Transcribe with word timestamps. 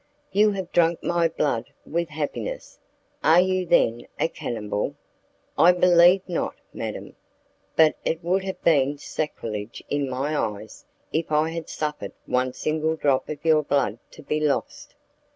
"You 0.31 0.49
have 0.53 0.71
drunk 0.71 1.03
my 1.03 1.27
blood 1.27 1.71
with 1.85 2.09
happiness! 2.09 2.79
Are 3.23 3.39
you 3.39 3.67
then 3.67 4.07
a 4.19 4.29
cannibal?" 4.29 4.95
"I 5.59 5.73
believe 5.73 6.27
not, 6.27 6.55
madam; 6.73 7.15
but 7.75 7.95
it 8.03 8.23
would 8.23 8.43
have 8.43 8.63
been 8.63 8.97
sacrilege 8.97 9.83
in 9.91 10.09
my 10.09 10.35
eyes 10.35 10.85
if 11.13 11.31
I 11.31 11.49
had 11.51 11.69
suffered 11.69 12.13
one 12.25 12.51
single 12.53 12.95
drop 12.95 13.29
of 13.29 13.45
your 13.45 13.61
blood 13.61 13.99
to 14.13 14.23
be 14.23 14.39
lost." 14.39 14.95